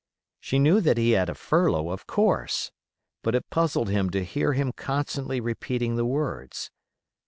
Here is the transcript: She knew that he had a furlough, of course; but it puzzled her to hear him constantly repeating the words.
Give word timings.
She 0.39 0.57
knew 0.57 0.81
that 0.81 0.97
he 0.97 1.11
had 1.11 1.29
a 1.29 1.35
furlough, 1.35 1.91
of 1.91 2.07
course; 2.07 2.71
but 3.21 3.35
it 3.35 3.51
puzzled 3.51 3.91
her 3.91 4.09
to 4.09 4.25
hear 4.25 4.53
him 4.53 4.71
constantly 4.71 5.39
repeating 5.39 5.95
the 5.95 6.05
words. 6.05 6.71